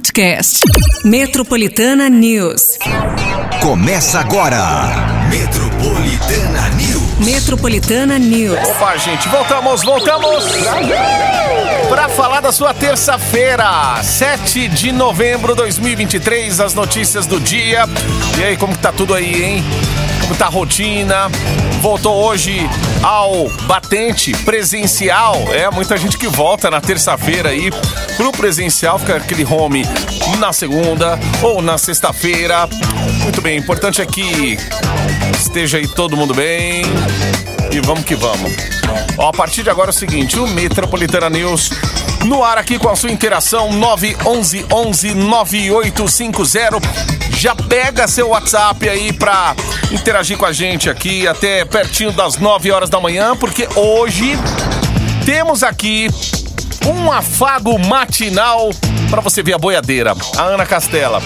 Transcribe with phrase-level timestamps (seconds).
[0.00, 0.60] podcast.
[1.04, 2.78] Metropolitana News.
[3.60, 4.58] Começa agora.
[5.28, 7.18] Metropolitana News.
[7.18, 8.58] Metropolitana News.
[8.70, 10.44] Opa, gente, voltamos, voltamos!
[11.90, 17.84] Para falar da sua terça-feira, 7 de novembro de 2023, as notícias do dia.
[18.38, 19.64] E aí, como que tá tudo aí, hein?
[20.30, 21.28] Como tá rotina?
[21.82, 22.60] Voltou hoje
[23.02, 25.34] ao batente presencial.
[25.52, 27.68] É, muita gente que volta na terça-feira aí
[28.16, 29.84] pro presencial, fica aquele home
[30.38, 32.68] na segunda ou na sexta-feira.
[33.24, 34.56] Muito bem, importante é que
[35.36, 36.84] esteja aí todo mundo bem.
[37.72, 38.52] E vamos que vamos.
[39.18, 41.70] Ó, a partir de agora é o seguinte, o Metropolitana News
[42.24, 47.19] no ar aqui com a sua interação 911 11 9850.
[47.40, 49.56] Já pega seu WhatsApp aí pra
[49.90, 54.38] interagir com a gente aqui até pertinho das 9 horas da manhã, porque hoje
[55.24, 56.10] temos aqui
[56.86, 58.68] um afago matinal
[59.08, 60.14] para você ver a boiadeira.
[60.36, 61.22] A Ana Castela.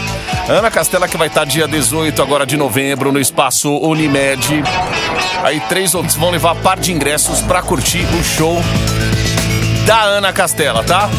[0.48, 4.62] Ana Castela que vai estar dia 18 agora de novembro no espaço Unimed.
[5.42, 8.62] Aí três outros vão levar par de ingressos para curtir o show
[9.84, 11.10] da Ana Castela, tá?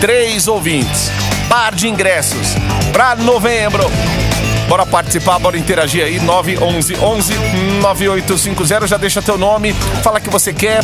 [0.00, 1.10] Três ouvintes,
[1.48, 2.54] par de ingressos
[2.92, 3.84] para novembro.
[4.68, 7.34] Bora participar, bora interagir aí, 911 11
[7.80, 10.80] 9850, já deixa teu nome, fala que você quer,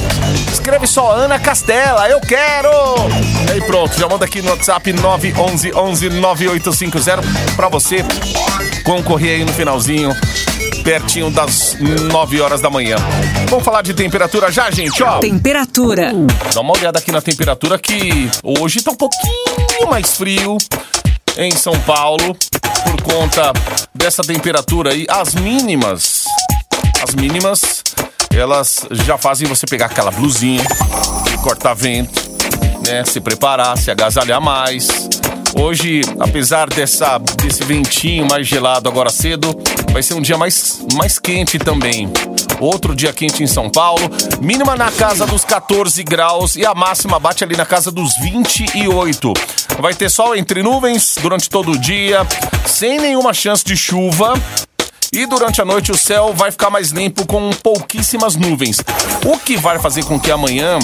[0.50, 2.70] escreve só Ana Castela, eu quero!
[3.46, 7.22] E aí pronto, já manda aqui no WhatsApp 911 11 9850
[7.54, 8.02] pra você
[8.84, 10.16] concorrer aí no finalzinho
[10.84, 12.96] pertinho das 9 horas da manhã.
[13.48, 15.18] Vamos falar de temperatura já, gente, ó.
[15.18, 16.12] Temperatura.
[16.52, 20.58] Dá uma olhada aqui na temperatura que hoje tá um pouquinho mais frio
[21.38, 22.36] em São Paulo
[22.84, 23.52] por conta
[23.94, 25.06] dessa temperatura aí.
[25.08, 26.24] As mínimas,
[27.02, 27.82] as mínimas,
[28.32, 30.62] elas já fazem você pegar aquela blusinha
[31.44, 32.22] cortar vento,
[32.86, 33.04] né?
[33.04, 34.88] Se preparar, se agasalhar mais.
[35.60, 39.54] Hoje, apesar dessa, desse ventinho mais gelado agora cedo,
[39.94, 42.12] vai ser um dia mais, mais quente também.
[42.58, 44.10] Outro dia quente em São Paulo,
[44.40, 49.32] mínima na casa dos 14 graus e a máxima bate ali na casa dos 28.
[49.78, 52.26] Vai ter sol entre nuvens durante todo o dia,
[52.66, 54.34] sem nenhuma chance de chuva.
[55.12, 58.78] E durante a noite o céu vai ficar mais limpo com pouquíssimas nuvens.
[59.24, 60.76] O que vai fazer com que amanhã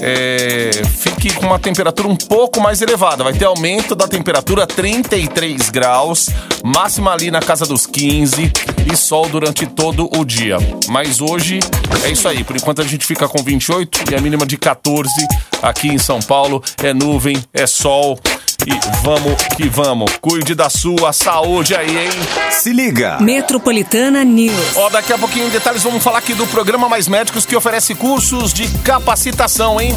[0.00, 3.24] é, fique com uma temperatura um pouco mais elevada.
[3.24, 6.28] Vai ter aumento da temperatura 33 graus,
[6.64, 8.52] máxima ali na casa dos 15
[8.92, 10.58] e sol durante todo o dia.
[10.88, 11.60] Mas hoje
[12.04, 12.44] é isso aí.
[12.44, 15.08] Por enquanto a gente fica com 28 e a mínima de 14
[15.62, 16.62] aqui em São Paulo.
[16.82, 18.18] É nuvem, é sol.
[18.66, 20.10] E vamos que vamos.
[20.20, 22.10] Cuide da sua saúde aí, hein?
[22.50, 23.18] Se liga.
[23.20, 24.76] Metropolitana News.
[24.76, 27.94] Ó, daqui a pouquinho em detalhes vamos falar aqui do programa Mais Médicos que oferece
[27.94, 29.94] cursos de capacitação, hein?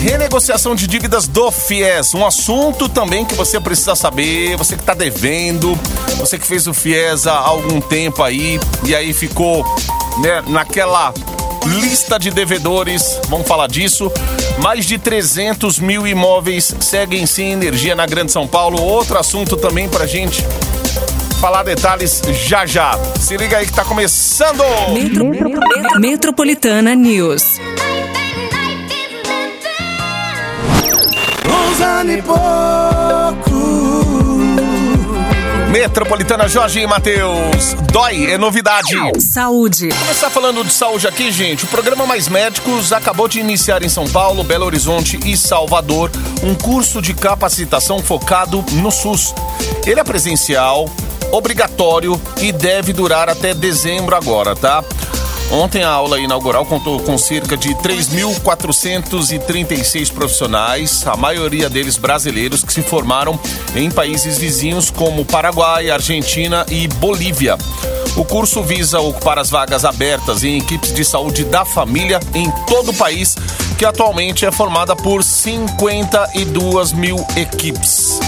[0.00, 4.94] Renegociação de dívidas do FIES, um assunto também que você precisa saber, você que está
[4.94, 5.78] devendo,
[6.16, 9.64] você que fez o FIES há algum tempo aí e aí ficou
[10.22, 11.12] né, naquela
[11.68, 14.10] lista de devedores, vamos falar disso.
[14.62, 18.80] Mais de 300 mil imóveis seguem sem energia na Grande São Paulo.
[18.80, 20.44] Outro assunto também pra gente
[21.40, 22.98] falar detalhes já já.
[23.20, 24.64] Se liga aí que tá começando!
[24.92, 25.30] Metro,
[26.00, 27.58] Metropolitana News.
[35.78, 37.74] Metropolitana Jorge e Matheus.
[37.92, 38.96] Dói, é novidade.
[39.20, 39.90] Saúde.
[39.90, 41.66] Começar falando de saúde aqui, gente.
[41.66, 46.10] O programa Mais Médicos acabou de iniciar em São Paulo, Belo Horizonte e Salvador
[46.42, 49.32] um curso de capacitação focado no SUS.
[49.86, 50.90] Ele é presencial,
[51.30, 54.82] obrigatório e deve durar até dezembro agora, tá?
[55.50, 62.70] Ontem a aula inaugural contou com cerca de 3.436 profissionais, a maioria deles brasileiros que
[62.72, 63.40] se formaram
[63.74, 67.56] em países vizinhos como Paraguai, Argentina e Bolívia.
[68.14, 72.90] O curso visa ocupar as vagas abertas em equipes de saúde da família em todo
[72.90, 73.34] o país,
[73.78, 78.20] que atualmente é formada por 52 mil equipes.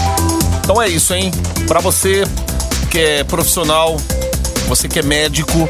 [0.63, 1.29] Então é isso, hein?
[1.67, 2.23] Para você
[2.89, 3.95] que é profissional,
[4.67, 5.69] você que é médico,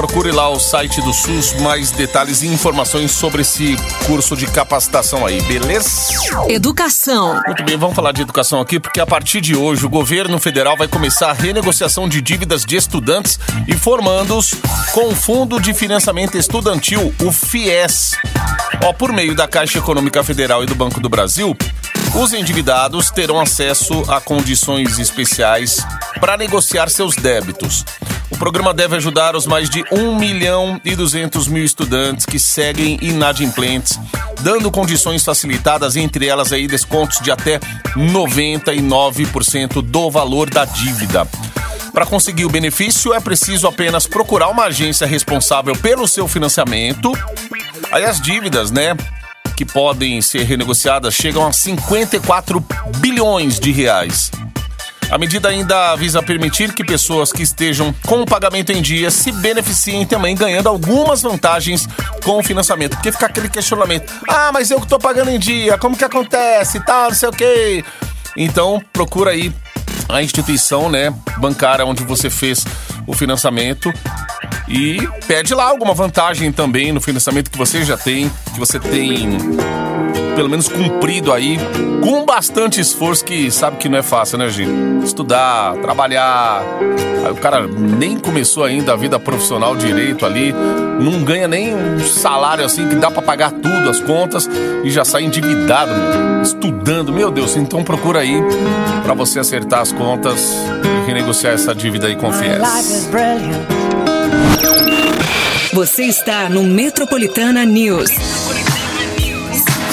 [0.00, 3.76] procure lá o site do SUS mais detalhes e informações sobre esse
[4.06, 5.90] curso de capacitação aí, beleza?
[6.48, 7.38] Educação.
[7.46, 10.74] Muito bem, vamos falar de educação aqui, porque a partir de hoje o governo federal
[10.74, 13.38] vai começar a renegociação de dívidas de estudantes
[13.68, 14.54] e formandos
[14.94, 18.12] com o Fundo de Financiamento Estudantil, o FIES.
[18.82, 21.54] Ó, por meio da Caixa Econômica Federal e do Banco do Brasil,
[22.14, 25.86] os endividados terão acesso a condições especiais
[26.18, 27.84] para negociar seus débitos.
[28.30, 32.98] O programa deve ajudar os mais de 1 milhão e 200 mil estudantes que seguem
[33.02, 33.98] inadimplentes,
[34.40, 37.58] dando condições facilitadas, entre elas aí descontos de até
[37.96, 41.26] 99% do valor da dívida.
[41.92, 47.12] Para conseguir o benefício, é preciso apenas procurar uma agência responsável pelo seu financiamento.
[47.90, 48.96] Aí as dívidas, né,
[49.56, 52.64] que podem ser renegociadas chegam a 54
[52.98, 54.30] bilhões de reais.
[55.10, 59.32] A medida ainda visa permitir que pessoas que estejam com o pagamento em dia se
[59.32, 61.86] beneficiem também, ganhando algumas vantagens
[62.24, 62.92] com o financiamento.
[62.92, 66.78] Porque fica aquele questionamento: ah, mas eu que estou pagando em dia, como que acontece?
[66.80, 67.84] Tal, não sei o quê.
[68.36, 69.52] Então, procura aí
[70.08, 72.64] a instituição né, bancária onde você fez
[73.06, 73.92] o financiamento
[74.68, 79.38] e pede lá alguma vantagem também no financiamento que você já tem, que você tem
[80.40, 81.58] pelo menos cumprido aí,
[82.02, 85.04] com bastante esforço, que sabe que não é fácil, né, gente?
[85.04, 86.62] Estudar, trabalhar.
[87.26, 90.54] Aí o cara nem começou ainda a vida profissional direito ali,
[90.98, 94.48] não ganha nem um salário assim que dá para pagar tudo, as contas,
[94.82, 97.12] e já sai endividado, meu, estudando.
[97.12, 98.40] Meu Deus, então procura aí
[99.04, 102.56] para você acertar as contas e renegociar essa dívida aí com Fies.
[105.74, 108.79] Você está no Metropolitana News.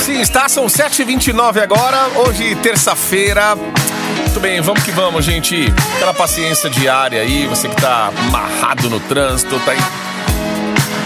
[0.08, 3.58] Sim, está, são 7h29 agora, hoje terça-feira.
[3.58, 5.66] Muito bem, vamos que vamos, gente.
[5.98, 9.80] Aquela paciência diária aí, você que tá amarrado no trânsito, tá aí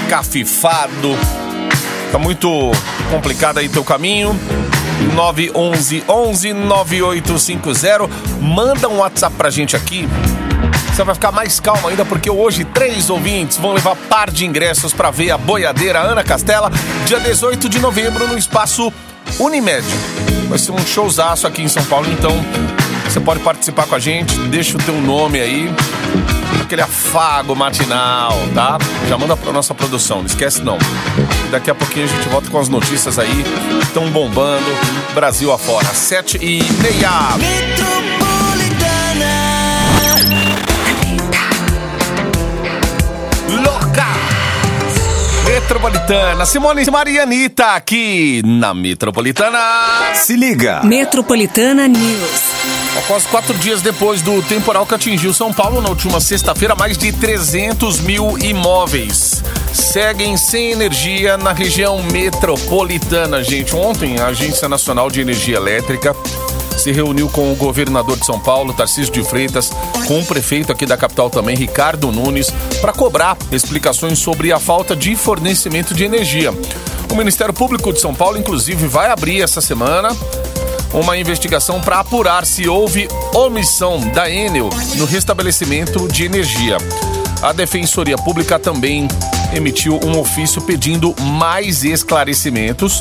[0.08, 1.18] cafifado,
[2.12, 2.72] tá muito
[3.10, 4.40] complicado aí teu caminho.
[5.16, 8.08] 911 11 9850.
[8.40, 10.08] Manda um WhatsApp pra gente aqui
[10.92, 14.92] você vai ficar mais calmo ainda porque hoje três ouvintes vão levar par de ingressos
[14.94, 16.70] para ver a boiadeira Ana Castela,
[17.06, 18.92] dia 18 de novembro no espaço
[19.40, 19.86] Unimed.
[20.50, 22.32] Vai ser um showzaço aqui em São Paulo, então
[23.06, 25.74] você pode participar com a gente, deixa o teu nome aí,
[26.62, 28.78] aquele afago matinal, tá?
[29.08, 30.78] Já manda pra nossa produção, não esquece não.
[31.50, 33.46] Daqui a pouquinho a gente volta com as notícias aí,
[33.82, 34.66] estão bombando,
[35.14, 38.21] Brasil afora, sete e meia.
[45.62, 46.46] Metropolitana.
[46.46, 49.60] Simone Marianita aqui na Metropolitana.
[50.16, 50.82] Se liga.
[50.84, 52.42] Metropolitana News.
[52.98, 57.14] Após quatro dias depois do temporal que atingiu São Paulo, na última sexta-feira, mais de
[57.14, 59.42] 300 mil imóveis
[59.74, 63.76] seguem sem energia na região metropolitana, gente.
[63.76, 66.14] Ontem, a Agência Nacional de Energia Elétrica
[66.78, 69.72] se reuniu com o governador de São Paulo, Tarcísio de Freitas,
[70.08, 74.96] com o prefeito aqui da capital também, Ricardo Nunes, para cobrar explicações sobre a falta
[74.96, 76.54] de fornecimento de energia.
[77.12, 80.16] O Ministério Público de São Paulo, inclusive, vai abrir essa semana
[80.94, 86.78] uma investigação para apurar se houve omissão da Enel no restabelecimento de energia.
[87.42, 89.08] A Defensoria Pública também
[89.54, 93.00] emitiu um ofício pedindo mais esclarecimentos.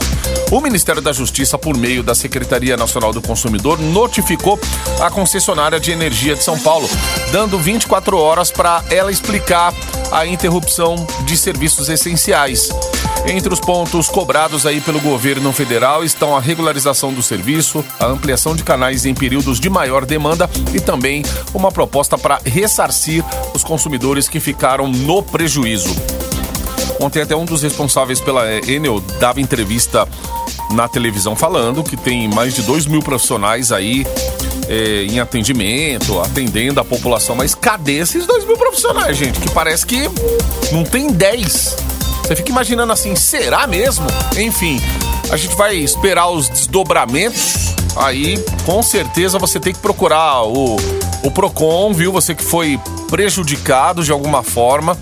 [0.51, 4.59] O Ministério da Justiça, por meio da Secretaria Nacional do Consumidor, notificou
[5.01, 6.89] a concessionária de energia de São Paulo,
[7.31, 9.73] dando 24 horas para ela explicar
[10.11, 12.71] a interrupção de serviços essenciais.
[13.27, 18.57] Entre os pontos cobrados aí pelo governo federal estão a regularização do serviço, a ampliação
[18.57, 23.25] de canais em períodos de maior demanda e também uma proposta para ressarcir
[23.55, 25.95] os consumidores que ficaram no prejuízo.
[27.01, 30.07] Ontem até um dos responsáveis pela Enel dava entrevista
[30.73, 34.07] na televisão falando que tem mais de 2 mil profissionais aí
[34.69, 37.35] é, em atendimento, atendendo a população.
[37.35, 39.41] Mas cadê esses 2 mil profissionais, gente?
[39.41, 40.03] Que parece que
[40.71, 41.77] não tem 10.
[42.23, 44.07] Você fica imaginando assim, será mesmo?
[44.37, 44.81] Enfim,
[45.31, 47.75] a gente vai esperar os desdobramentos.
[47.97, 50.77] Aí, com certeza, você tem que procurar o,
[51.25, 52.13] o PROCON, viu?
[52.13, 52.79] Você que foi
[53.09, 54.97] prejudicado de alguma forma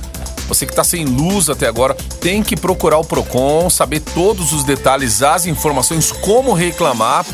[0.48, 4.64] você que está sem luz até agora, tem que procurar o Procon, saber todos os
[4.64, 7.24] detalhes, as informações, como reclamar.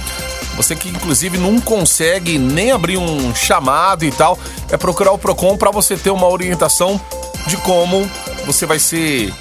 [0.56, 4.38] Você que inclusive não consegue nem abrir um chamado e tal,
[4.70, 7.00] é procurar o Procon para você ter uma orientação
[7.46, 8.08] de como
[8.46, 9.32] você vai ser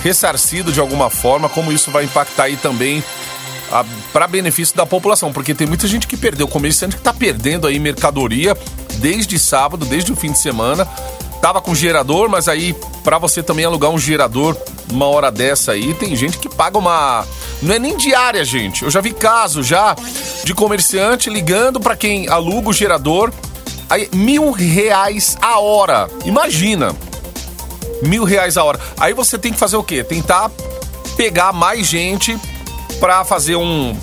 [0.00, 3.02] ressarcido de alguma forma, como isso vai impactar aí também
[4.12, 7.78] para benefício da população, porque tem muita gente que perdeu, comerciante que está perdendo aí
[7.78, 8.56] mercadoria
[8.98, 10.86] desde sábado, desde o fim de semana,
[11.44, 12.74] tava com gerador, mas aí
[13.04, 14.56] para você também alugar um gerador
[14.90, 17.22] uma hora dessa aí, tem gente que paga uma
[17.60, 18.82] não é nem diária, gente.
[18.82, 19.94] Eu já vi caso já
[20.42, 23.30] de comerciante ligando para quem aluga o gerador,
[23.90, 26.08] aí mil reais a hora.
[26.24, 26.96] Imagina,
[28.00, 28.80] mil reais a hora.
[28.98, 30.02] Aí você tem que fazer o quê?
[30.02, 30.50] Tentar
[31.14, 32.38] pegar mais gente
[32.98, 33.94] para fazer um,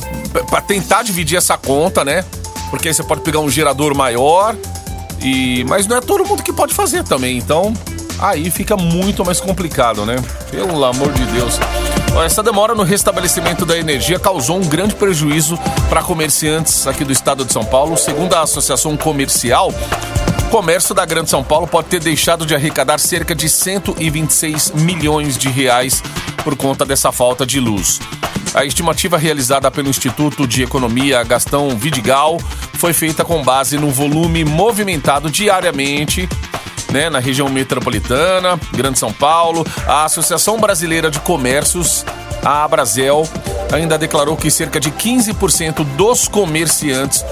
[0.48, 2.24] para tentar dividir essa conta, né?
[2.70, 4.56] Porque aí você pode pegar um gerador maior
[5.24, 7.38] e, mas não é todo mundo que pode fazer também.
[7.38, 7.74] Então,
[8.20, 10.16] aí fica muito mais complicado, né?
[10.50, 11.60] Pelo amor de Deus.
[12.26, 15.58] Essa demora no restabelecimento da energia causou um grande prejuízo
[15.90, 17.98] para comerciantes aqui do estado de São Paulo.
[17.98, 19.74] Segundo a Associação Comercial,
[20.46, 25.38] o comércio da Grande São Paulo pode ter deixado de arrecadar cerca de 126 milhões
[25.38, 26.04] de reais
[26.44, 28.00] por conta dessa falta de luz.
[28.54, 32.38] A estimativa realizada pelo Instituto de Economia Gastão Vidigal
[32.74, 36.28] foi feita com base no volume movimentado diariamente
[36.92, 39.66] né, na região metropolitana, Grande São Paulo.
[39.88, 42.06] A Associação Brasileira de Comércios,
[42.44, 43.28] a Abrazel,
[43.72, 47.24] ainda declarou que cerca de 15% dos comerciantes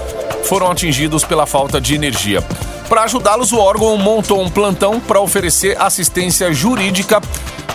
[0.44, 2.42] foram atingidos pela falta de energia.
[2.88, 7.20] Para ajudá-los, o órgão montou um plantão para oferecer assistência jurídica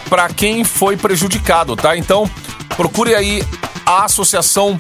[0.10, 1.96] para quem foi prejudicado, tá?
[1.96, 2.30] Então,
[2.76, 3.44] procure aí
[3.86, 4.78] a Associação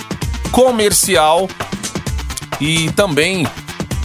[0.51, 1.48] Comercial
[2.60, 3.46] e também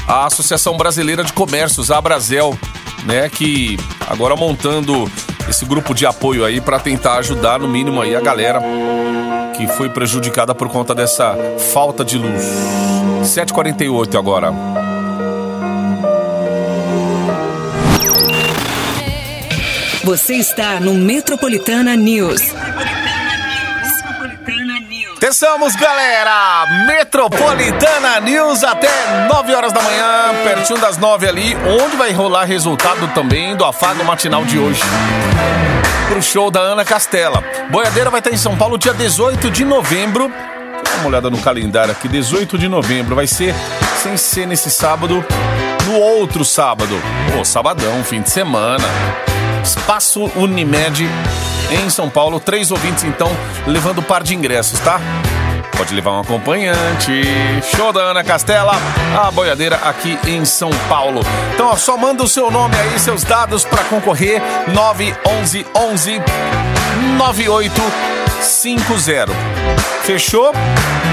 [0.06, 2.58] a Associação Brasileira de Comércios, a Abrazel,
[3.04, 5.10] né, que agora montando
[5.49, 8.60] esse grupo de apoio aí para tentar ajudar no mínimo aí a galera
[9.56, 11.37] que foi prejudicada por conta dessa
[11.72, 12.42] falta de luz.
[13.25, 14.52] 7:48 agora.
[20.02, 22.40] Você está no Metropolitana News.
[25.30, 26.66] Atençamos, galera!
[26.88, 28.90] Metropolitana News até
[29.28, 34.02] 9 horas da manhã, pertinho das 9 ali, onde vai rolar resultado também do afago
[34.02, 34.82] matinal de hoje.
[36.08, 37.44] Pro show da Ana Castela.
[37.70, 40.32] Boiadeira vai estar em São Paulo dia 18 de novembro.
[40.84, 43.14] Dá uma olhada no calendário aqui, 18 de novembro.
[43.14, 43.54] Vai ser,
[44.02, 45.25] sem ser nesse sábado,
[45.87, 47.00] no outro sábado.
[47.32, 48.84] Pô, sabadão, fim de semana.
[49.62, 51.08] Espaço Unimed
[51.70, 52.40] em São Paulo.
[52.40, 53.30] Três ouvintes, então,
[53.66, 55.00] levando par de ingressos, tá?
[55.76, 57.22] Pode levar um acompanhante.
[57.74, 58.72] Show da Ana Castela,
[59.18, 61.22] a boiadeira aqui em São Paulo.
[61.54, 64.42] Então, ó, só manda o seu nome aí, seus dados para concorrer.
[64.68, 66.20] 911 11
[67.16, 69.32] 9850.
[70.02, 70.52] Fechou?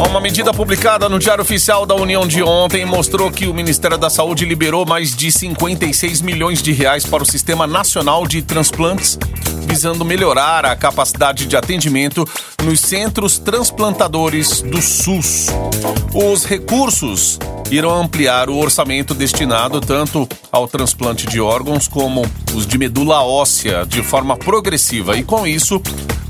[0.09, 4.09] Uma medida publicada no Diário Oficial da União de ontem mostrou que o Ministério da
[4.09, 9.18] Saúde liberou mais de 56 milhões de reais para o Sistema Nacional de Transplantes,
[9.64, 12.28] visando melhorar a capacidade de atendimento
[12.62, 15.49] nos centros transplantadores do SUS.
[16.12, 17.38] Os recursos
[17.71, 22.23] irão ampliar o orçamento destinado tanto ao transplante de órgãos como
[22.54, 25.80] os de medula óssea de forma progressiva e com isso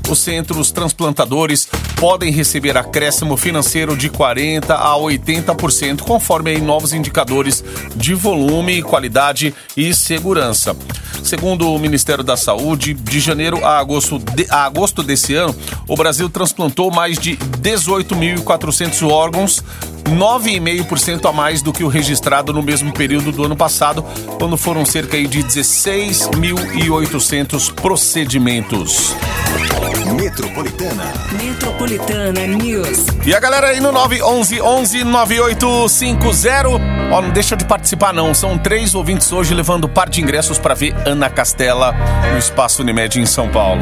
[0.09, 7.63] os centros transplantadores podem receber acréscimo financeiro de 40% a 80%, conforme novos indicadores
[7.95, 10.75] de volume, qualidade e segurança.
[11.23, 15.55] Segundo o Ministério da Saúde, de janeiro a agosto, de, a agosto desse ano,
[15.87, 19.63] o Brasil transplantou mais de 18.400 órgãos,
[20.09, 24.03] 9,5% a mais do que o registrado no mesmo período do ano passado,
[24.37, 29.15] quando foram cerca de 16.800 procedimentos.
[30.13, 31.13] Metropolitana.
[31.31, 33.05] Metropolitana News.
[33.25, 36.69] E a galera aí no 911 11 9850.
[37.11, 38.33] Ó, não deixa de participar não.
[38.33, 41.93] São três ouvintes hoje levando par de ingressos para ver Ana Castela
[42.31, 43.81] no Espaço Unimed em São Paulo.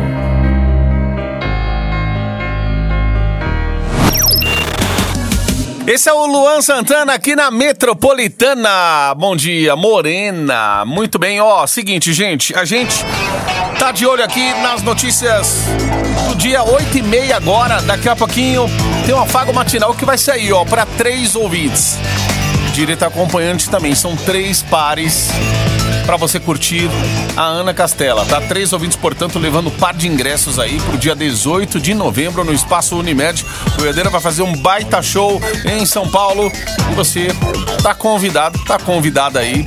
[5.86, 9.13] Esse é o Luan Santana aqui na Metropolitana.
[9.18, 10.86] Bom dia, Morena.
[10.86, 13.04] Muito bem, ó, seguinte, gente, a gente
[13.78, 15.66] tá de olho aqui nas notícias
[16.30, 17.82] do dia 8 e meia agora.
[17.82, 18.66] Daqui a pouquinho
[19.06, 21.98] tem um afago matinal que vai sair, ó, para três ouvintes.
[22.74, 25.32] Direito acompanhante também, são três pares
[26.06, 26.90] para você curtir
[27.36, 28.42] a Ana Castela, tá?
[28.42, 32.54] Três ouvintes, portanto, levando um par de ingressos aí pro dia 18 de novembro no
[32.54, 33.46] Espaço Unimed.
[33.74, 36.52] O Goiadeira vai fazer um baita show em São Paulo
[36.92, 37.28] e você
[37.82, 39.66] tá convidado, tá convidada aí.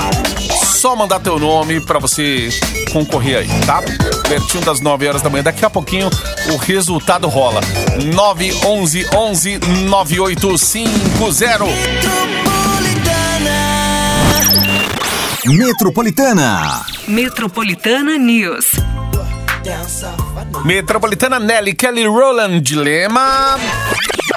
[0.65, 2.51] Só mandar teu nome para você
[2.93, 3.83] concorrer aí, tá?
[4.29, 5.43] Pertinho das 9 horas da manhã.
[5.43, 6.11] Daqui a pouquinho
[6.53, 7.61] o resultado rola.
[8.15, 12.27] 911 11 9850.
[15.49, 16.85] Metropolitana.
[17.07, 18.67] Metropolitana News.
[20.65, 23.57] Metropolitana Nelly Kelly Roland Dilema.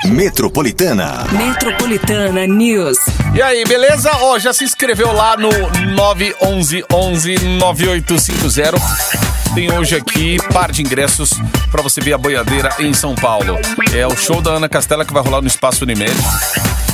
[0.05, 1.25] Metropolitana.
[1.31, 2.97] Metropolitana News.
[3.33, 4.11] E aí, beleza?
[4.21, 5.49] Ó, já se inscreveu lá no
[5.95, 8.77] 911 11 9850.
[9.55, 11.31] Tem hoje aqui par de ingressos
[11.71, 13.57] para você ver a boiadeira em São Paulo.
[13.95, 16.13] É o show da Ana Castela que vai rolar no Espaço Unimed.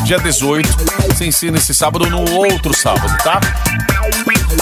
[0.05, 0.69] Dia 18,
[1.15, 3.41] sem ser nesse sábado, no outro sábado, tá?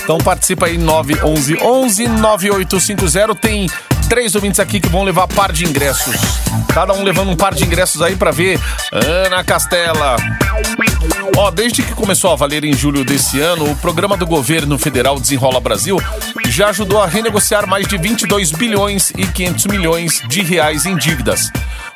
[0.02, 3.36] Então participa aí 911 11 9850.
[3.36, 3.70] Tem
[4.08, 6.16] três ouvintes aqui que vão levar par de ingressos.
[6.74, 8.58] Cada um levando um par de ingressos aí para ver
[8.90, 10.16] Ana Castela.
[11.36, 15.20] Ó, desde que começou a valer em julho desse ano, o programa do governo federal
[15.20, 15.98] Desenrola Brasil
[16.48, 21.52] já ajudou a renegociar mais de 22 bilhões e 500 milhões de reais em dívidas.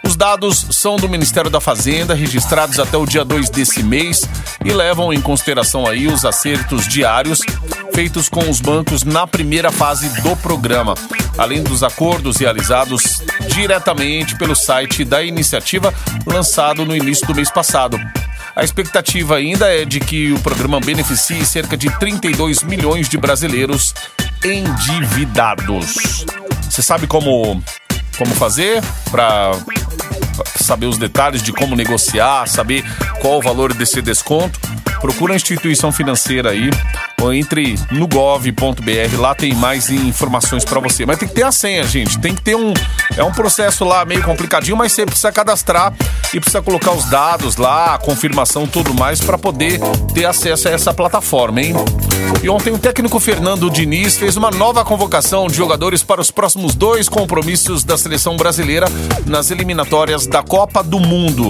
[0.08, 4.22] Os dados são do Ministério da Fazenda, registrados até o dia 2 desse mês
[4.64, 7.42] e levam em consideração aí os acertos diários
[7.94, 10.96] feitos com os bancos na primeira fase do programa,
[11.38, 13.22] além dos acordos realizados
[13.54, 15.94] diretamente pelo site da iniciativa
[16.26, 18.00] lançado no início do mês passado.
[18.56, 23.94] A expectativa ainda é de que o programa beneficie cerca de 32 milhões de brasileiros
[24.42, 26.26] endividados.
[26.70, 27.62] Você sabe como
[28.18, 29.52] como fazer para
[30.56, 32.84] saber os detalhes de como negociar, saber
[33.20, 34.60] qual o valor desse desconto?
[35.02, 36.70] Procura a instituição financeira aí
[37.20, 41.04] ou entre no gov.br, lá tem mais informações para você.
[41.04, 42.20] Mas tem que ter a senha, gente.
[42.20, 42.74] Tem que ter um
[43.16, 45.92] é um processo lá meio complicadinho, mas você precisa cadastrar
[46.32, 49.80] e precisa colocar os dados lá, a confirmação, tudo mais para poder
[50.14, 51.74] ter acesso a essa plataforma, hein?
[52.44, 56.76] E ontem o técnico Fernando Diniz fez uma nova convocação de jogadores para os próximos
[56.76, 58.86] dois compromissos da seleção brasileira
[59.26, 61.50] nas eliminatórias da Copa do Mundo.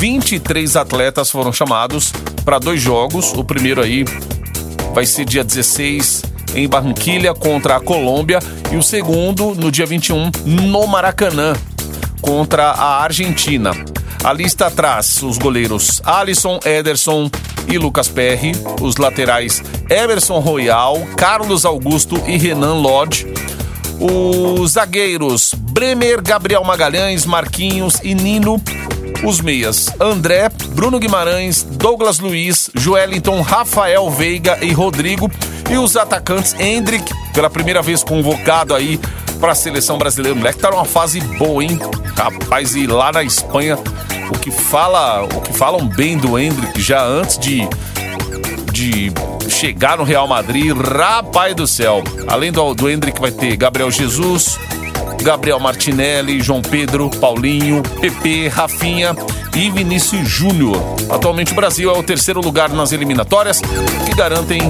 [0.00, 2.12] 23 atletas foram chamados
[2.44, 3.32] para dois jogos.
[3.32, 4.04] O primeiro aí
[4.94, 6.22] vai ser dia 16
[6.54, 8.38] em Barranquilha contra a Colômbia
[8.72, 11.54] e o segundo no dia 21 no Maracanã
[12.20, 13.72] contra a Argentina.
[14.22, 17.28] A lista traz os goleiros Alisson, Ederson
[17.66, 23.26] e Lucas Perry, os laterais Emerson Royal, Carlos Augusto e Renan Lodge,
[23.98, 28.62] os zagueiros Bremer, Gabriel Magalhães, Marquinhos e Nino,
[29.24, 35.30] os meias André, Bruno Guimarães, Douglas Luiz, Joelinton, Rafael Veiga e Rodrigo
[35.70, 39.00] e os atacantes Hendrick, pela primeira vez convocado aí
[39.40, 40.34] para a seleção brasileira.
[40.34, 41.78] O moleque tá numa fase boa, hein?
[42.16, 43.78] Rapaz, e lá na Espanha,
[44.30, 47.66] o que fala, o que falam bem do Hendrick já antes de
[48.72, 49.12] de
[49.48, 52.02] chegar no Real Madrid, rapaz do céu.
[52.26, 54.58] Além do, do Hendrick vai ter Gabriel Jesus,
[55.24, 59.16] Gabriel Martinelli, João Pedro, Paulinho, Pepe, Rafinha
[59.56, 60.76] e Vinícius Júnior.
[61.08, 64.60] Atualmente o Brasil é o terceiro lugar nas eliminatórias que garantem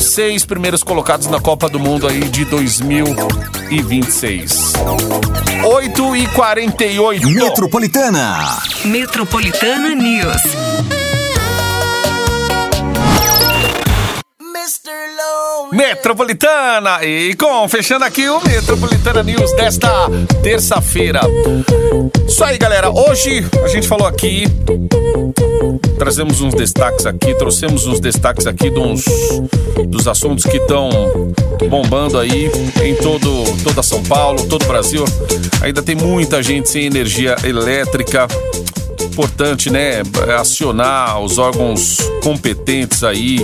[0.00, 4.72] seis primeiros colocados na Copa do Mundo aí de 2026.
[5.62, 7.28] 8 e 48.
[7.28, 8.38] Metropolitana.
[8.86, 10.99] Metropolitana News.
[15.80, 20.10] Metropolitana e com fechando aqui o Metropolitana News desta
[20.42, 21.22] terça-feira.
[22.28, 22.90] Isso aí, galera.
[22.90, 24.44] Hoje a gente falou aqui,
[25.98, 29.06] trazemos uns destaques aqui, trouxemos uns destaques aqui dos,
[29.86, 30.90] dos assuntos que estão
[31.70, 32.50] bombando aí
[32.82, 35.06] em todo toda São Paulo, todo o Brasil.
[35.62, 38.28] Ainda tem muita gente sem energia elétrica
[39.02, 40.02] importante, né,
[40.38, 43.38] acionar os órgãos competentes aí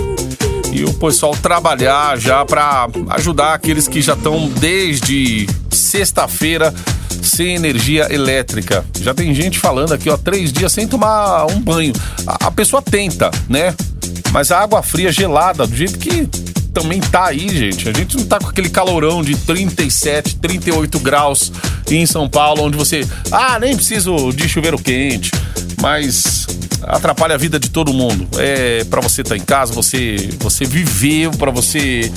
[0.71, 6.73] e o pessoal trabalhar já para ajudar aqueles que já estão desde sexta-feira
[7.21, 8.85] sem energia elétrica.
[8.99, 11.93] Já tem gente falando aqui, ó, três dias sem tomar um banho.
[12.25, 13.73] A, a pessoa tenta, né?
[14.31, 16.27] Mas a água fria gelada, do jeito que
[16.73, 17.89] também tá aí, gente.
[17.89, 21.51] A gente não tá com aquele calorão de 37, 38 graus
[21.89, 25.31] em São Paulo, onde você, ah, nem preciso de chuveiro quente,
[25.81, 26.36] mas
[26.83, 28.27] atrapalha a vida de todo mundo.
[28.37, 32.11] É para você estar tá em casa, você você viver, para você